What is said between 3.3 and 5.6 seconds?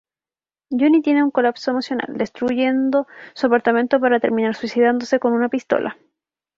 su apartamento para terminar suicidándose con una